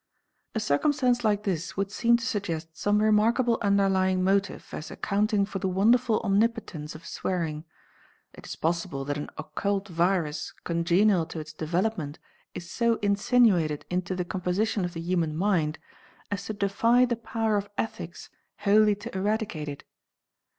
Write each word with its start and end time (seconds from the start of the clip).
A 0.55 0.59
circumstance 0.59 1.23
like 1.23 1.43
this 1.43 1.77
would 1.77 1.91
seem 1.91 2.17
to 2.17 2.25
suggest 2.25 2.75
some 2.75 3.03
remarkable 3.03 3.59
underlying 3.61 4.23
motive 4.23 4.65
as 4.71 4.89
accounting 4.89 5.45
for 5.45 5.59
the 5.59 5.67
wonderful 5.67 6.19
omnipotence 6.21 6.95
of 6.95 7.05
swearing. 7.05 7.65
It 8.33 8.47
is 8.47 8.55
possible 8.55 9.05
that 9.05 9.19
an 9.19 9.29
occult 9.37 9.89
virus 9.89 10.53
congenial 10.63 11.27
to 11.27 11.39
its 11.39 11.53
development 11.53 12.17
is 12.55 12.67
so 12.71 12.95
insinuated 13.03 13.85
into 13.91 14.15
the 14.15 14.25
composition 14.25 14.83
of 14.85 14.93
the 14.95 15.01
human 15.01 15.37
mind 15.37 15.77
as 16.31 16.45
to 16.47 16.53
defy 16.53 17.05
the 17.05 17.15
power 17.15 17.55
of 17.55 17.69
ethics 17.77 18.31
wholly 18.61 18.95
to 18.95 19.15
eradicate 19.15 19.69
it. 19.69 19.83